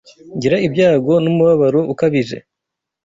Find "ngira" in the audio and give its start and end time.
0.35-0.57